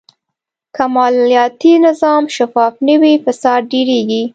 [0.75, 4.23] که مالیاتي نظام شفاف نه وي، فساد ډېرېږي.